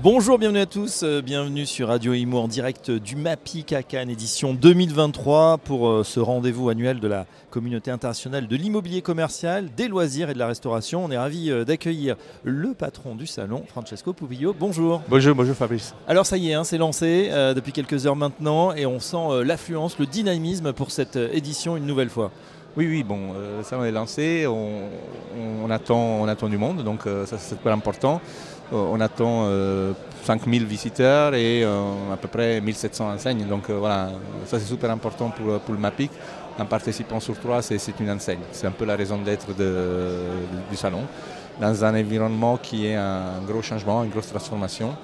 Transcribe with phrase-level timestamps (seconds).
[0.00, 4.10] Bonjour, bienvenue à tous, euh, bienvenue sur Radio Imo en direct du MAPIC à Cannes,
[4.10, 9.88] édition 2023 pour euh, ce rendez-vous annuel de la communauté internationale de l'immobilier commercial, des
[9.88, 11.04] loisirs et de la restauration.
[11.04, 12.14] On est ravi euh, d'accueillir
[12.44, 14.54] le patron du salon, Francesco Pupillo.
[14.56, 15.02] Bonjour.
[15.08, 15.92] Bonjour, bonjour Fabrice.
[16.06, 19.98] Alors ça y est, hein, c'est lancé depuis quelques heures maintenant et on sent l'affluence,
[19.98, 22.30] le dynamisme pour cette édition une nouvelle fois.
[22.76, 23.32] Oui, oui, bon,
[23.64, 28.20] ça on est lancé, on, attend, on attend du monde, donc ça c'est super important.
[28.72, 29.46] Euh, on attend
[30.24, 33.46] 5000 euh, visiteurs et euh, à peu près 1700 enseignes.
[33.46, 34.10] Donc voilà,
[34.46, 36.10] ça c'est super important pour, pour le MAPIC.
[36.58, 38.40] Un participant sur trois, c'est une enseigne.
[38.52, 39.46] C'est un peu la raison d'être
[40.70, 41.02] du salon.
[41.60, 44.94] Dans un environnement qui est un gros changement, une grosse transformation.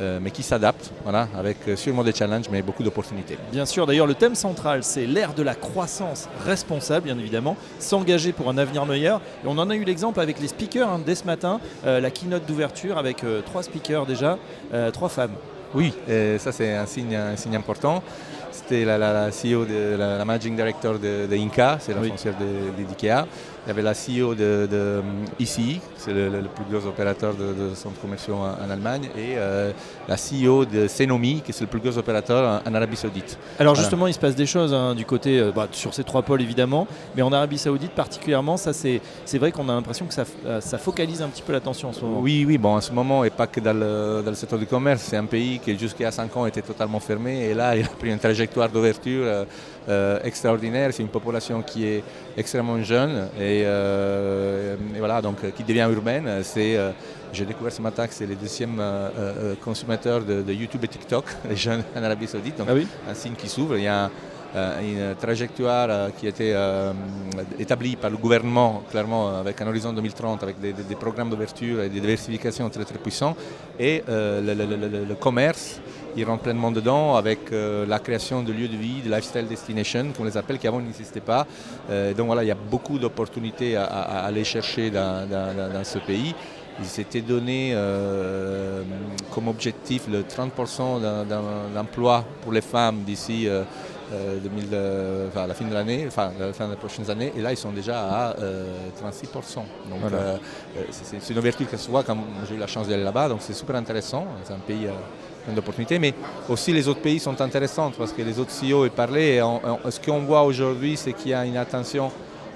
[0.00, 3.36] Euh, mais qui s'adapte, voilà, avec euh, sûrement des challenges, mais beaucoup d'opportunités.
[3.52, 8.32] Bien sûr, d'ailleurs, le thème central, c'est l'ère de la croissance responsable, bien évidemment, s'engager
[8.32, 9.20] pour un avenir meilleur.
[9.44, 12.10] Et on en a eu l'exemple avec les speakers hein, dès ce matin, euh, la
[12.10, 14.38] keynote d'ouverture avec trois speakers déjà,
[14.92, 15.34] trois femmes.
[15.74, 15.92] Oui,
[16.38, 18.02] ça c'est un signe, un signe important.
[18.50, 22.34] C'était la, CEO, de, la, managing director de, Inca, c'est la foncière
[22.76, 23.26] d'IKEA.
[23.66, 25.02] Il y avait la CEO de, de
[25.38, 29.70] ICI, c'est le, plus gros opérateur de, centres commerciaux en, Allemagne, et euh,
[30.08, 33.38] la CEO de Senomi, qui est le plus gros opérateur en, Arabie Saoudite.
[33.58, 36.22] Alors justement, il se passe des choses hein, du côté, euh, bah, sur ces trois
[36.22, 40.24] pôles évidemment, mais en Arabie Saoudite particulièrement, ça c'est vrai qu'on a l'impression que ça,
[40.46, 42.20] euh, ça, focalise un petit peu l'attention en ce moment.
[42.20, 44.66] Oui, oui, bon, en ce moment, et pas que dans le, dans le secteur du
[44.66, 47.88] commerce, c'est un pays qui jusqu'à 5 ans était totalement fermé, et là, il a
[47.88, 48.39] pris une trajectoire
[48.72, 49.46] d'ouverture
[49.88, 50.90] euh, extraordinaire.
[50.92, 52.04] C'est une population qui est
[52.36, 56.28] extrêmement jeune et, euh, voilà, donc, qui devient urbaine.
[56.42, 56.90] C'est, euh,
[57.32, 58.80] j'ai découvert ce matin que c'est le deuxième
[59.64, 62.58] consommateur de, YouTube et TikTok, les jeunes en Arabie Saoudite.
[62.58, 63.78] Donc ah un signe qui s'ouvre.
[63.78, 64.10] Il y a
[64.82, 66.54] une trajectoire qui a été
[67.58, 71.98] établie par le gouvernement, clairement avec un horizon 2030, avec des, programmes d'ouverture et de
[71.98, 73.34] diversification très très puissants,
[73.78, 75.80] et le, commerce
[76.16, 80.12] ils rentrent pleinement dedans avec euh, la création de lieux de vie, de lifestyle destination,
[80.16, 81.46] qu'on les appelle, qui avant n'existaient pas.
[81.90, 86.34] Euh, donc voilà, il y a beaucoup d'opportunités à, aller chercher dans, ce pays.
[86.78, 88.82] Ils s'étaient donné euh,
[89.34, 91.00] comme objectif le 30%
[91.74, 97.32] d'emploi pour les femmes d'ici la fin de l'année, enfin la fin des prochaines années,
[97.36, 99.56] et là ils sont déjà à 36%.
[99.90, 100.00] Donc
[100.90, 102.16] c'est une ouverture qui se voit quand
[102.48, 104.26] j'ai eu la chance d'aller là-bas, donc c'est super intéressant.
[104.44, 104.88] C'est un pays
[105.48, 106.14] d'opportunités, mais
[106.48, 109.36] aussi les autres pays sont intéressants parce que les autres CEO ont parlé.
[109.36, 112.10] Et ce qu'on voit aujourd'hui, c'est qu'il y a une attention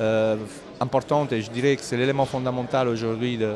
[0.00, 0.36] euh,
[0.80, 3.54] importante et je dirais que c'est l'élément fondamental aujourd'hui de,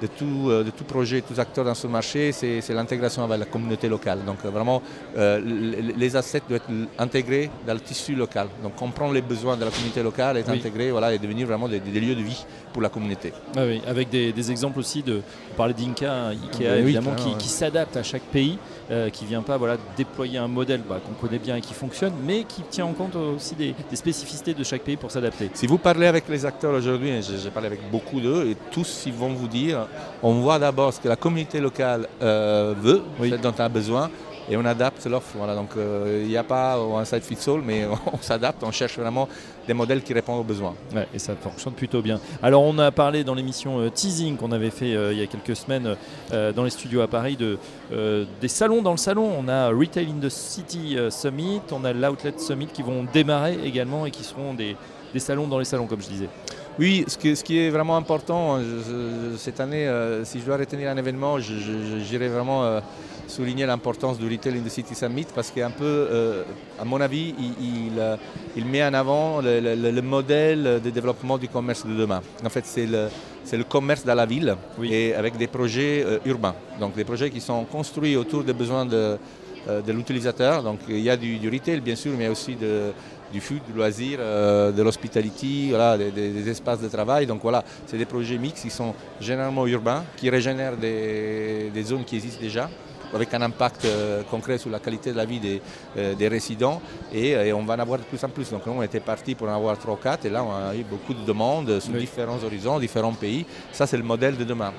[0.00, 3.44] de tout, euh, de tout projet, tous acteurs dans ce marché, c'est l'intégration avec la
[3.46, 4.20] communauté locale.
[4.24, 4.82] Donc euh, vraiment,
[5.16, 8.48] les assets doivent être intégrés dans le tissu local.
[8.62, 11.80] Donc comprendre les besoins de la communauté locale, être intégré voilà, et devenir vraiment des,
[11.80, 13.32] lieux de vie pour la communauté.
[13.56, 17.96] Ah oui, avec des, exemples aussi de, on parlait d'Inca, Ikea évidemment, qui, qui s'adapte
[17.96, 18.58] à chaque pays.
[18.88, 21.74] Euh, qui ne vient pas voilà, déployer un modèle bah, qu'on connaît bien et qui
[21.74, 25.50] fonctionne, mais qui tient en compte aussi des, spécificités de chaque pays pour s'adapter.
[25.54, 29.12] Si vous parlez avec les acteurs aujourd'hui, j'ai parlé avec beaucoup d'eux, et tous ils
[29.12, 29.85] vont vous dire,
[30.22, 34.10] on voit d'abord ce que la communauté locale euh, veut, ce dont elle a besoin,
[34.48, 35.34] et on adapte l'offre.
[35.36, 38.70] Voilà, donc euh, il n'y a pas un side fits all, mais on s'adapte, on
[38.70, 39.28] cherche vraiment
[39.66, 40.74] des modèles qui répondent aux besoins.
[41.12, 42.20] et ça fonctionne plutôt bien.
[42.42, 45.26] Alors on a parlé dans l'émission euh, Teasing qu'on avait fait euh, il y a
[45.26, 45.96] quelques semaines
[46.30, 47.58] dans les studios à Paris de,
[48.40, 49.30] des salons dans le salon.
[49.38, 54.06] On a Retail in the City Summit, on a l'Outlet Summit qui vont démarrer également
[54.06, 54.76] et qui seront des,
[55.12, 56.28] des salons dans les salons comme je disais.
[56.78, 58.58] Oui, ce, ce, qui est vraiment important
[59.38, 59.90] cette année,
[60.24, 62.80] si je dois retenir un événement, j'irai vraiment
[63.28, 66.42] souligner l'importance du Retail in the City Summit parce qu'un peu, euh,
[66.78, 68.18] à mon avis, il, il,
[68.56, 72.22] il, met en avant le, modèle de développement du commerce de demain.
[72.44, 73.08] En fait, c'est le,
[73.52, 76.54] le, commerce dans la ville et avec des projets euh, urbains.
[76.80, 79.16] Donc des projets qui sont construits autour des besoins de, euh,
[79.66, 80.62] de l'utilisateur.
[80.62, 82.92] Donc il y a du, retail bien sûr, mais aussi de,
[83.32, 87.26] du food, du loisir, de l'hospitality, voilà, des, des, espaces de travail.
[87.26, 92.04] Donc voilà, c'est des projets mixtes qui sont généralement urbains, qui régénèrent des, des zones
[92.04, 92.68] qui existent déjà
[93.14, 95.60] avec un impact euh, concret sur la qualité de la vie des,
[95.96, 96.80] euh, résidents
[97.12, 98.50] et, on va en avoir de plus en plus.
[98.50, 100.74] Donc nous on était parti pour en avoir 3 ou 4 et là on a
[100.74, 103.46] eu beaucoup de demandes sur différents horizons, différents pays.
[103.72, 104.72] Ça c'est le modèle de demain.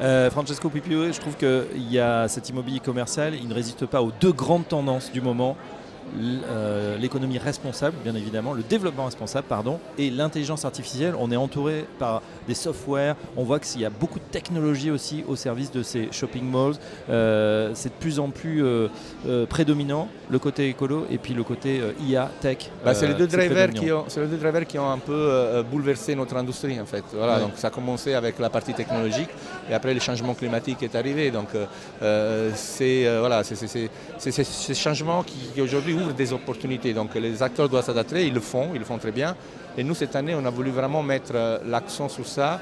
[0.00, 4.00] Euh, Francesco Pipio, je trouve qu'il y a cet immobilier commercial, il ne résiste pas
[4.00, 5.56] aux deux grandes tendances du moment,
[7.00, 11.14] l'économie responsable, bien évidemment, le développement responsable, pardon, et l'intelligence artificielle.
[11.18, 13.16] On est entouré par des softwares.
[13.36, 16.76] On voit qu'il y a beaucoup de technologie aussi au service de ces shopping malls.
[17.10, 18.88] Euh, c'est de plus en plus euh,
[19.48, 22.70] prédominant le côté écolo et puis le côté IA tech.
[22.84, 26.14] Bah, c'est les deux drivers qui ont, les deux drivers qui ont un peu bouleversé
[26.14, 27.04] notre industrie en fait.
[27.12, 29.30] Voilà, donc ça a commencé avec la partie technologique
[29.70, 31.30] et après le changement climatique est arrivé.
[31.30, 31.48] Donc
[32.54, 33.90] c'est voilà, c'est
[34.32, 36.92] ces changements qui aujourd'hui des opportunités.
[36.92, 39.36] Donc les acteurs doivent s'adapter, ils le font, ils le font très bien.
[39.76, 42.60] Et nous, cette année, on a voulu vraiment mettre euh, l'accent sur ça.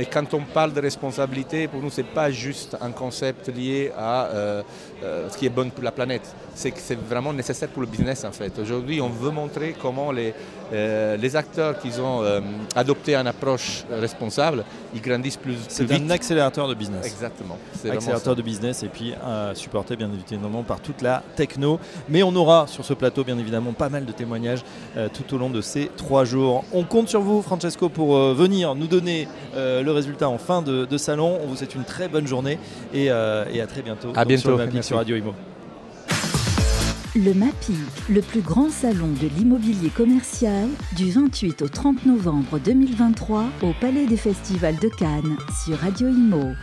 [0.00, 3.92] Et quand on parle de responsabilité, pour nous, ce n'est pas juste un concept lié
[3.98, 4.62] à euh,
[5.04, 6.34] euh, ce qui est bon pour la planète.
[6.54, 8.58] C'est que c'est vraiment nécessaire pour le business, en fait.
[8.58, 10.32] Aujourd'hui, on veut montrer comment les,
[10.72, 12.22] les acteurs qui ont
[12.74, 14.64] adopté une approche responsable,
[14.94, 15.66] ils grandissent plus, vite.
[15.68, 17.06] C'est un accélérateur de business.
[17.06, 17.56] Exactement.
[17.88, 19.14] Accélérateur de business et puis
[19.54, 21.78] supporté, bien évidemment, par toute la techno.
[22.08, 24.62] Mais on aura sur ce plateau, bien évidemment, pas mal de témoignages
[25.14, 26.64] tout au long de ces trois jours.
[26.72, 31.38] On compte sur vous, Francesco, pour venir nous donner le résultat en fin de, salon.
[31.42, 32.58] On vous souhaite une très bonne journée
[32.92, 34.12] et, euh, à très bientôt.
[34.14, 34.58] À bientôt.
[34.58, 35.34] Sur, sur Radio Imo.
[37.16, 37.76] Le MAPIC,
[38.08, 44.06] le plus grand salon de l'immobilier commercial, du 28 au 30 novembre 2023 au Palais
[44.06, 46.54] des Festivals de Cannes sur Radio Imo.